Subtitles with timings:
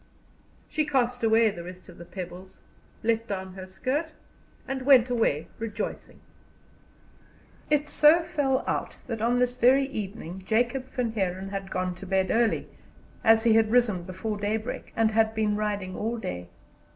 [0.67, 2.59] She cast away the rest of the pebbles,
[3.03, 4.13] let down her skirt,
[4.67, 6.21] and went away rejoicing.
[7.69, 12.07] It so fell out that on this very evening Jacob Van Heeren had gone to
[12.07, 12.67] bed early,
[13.23, 16.47] as he had risen before daybreak, and had been riding all day.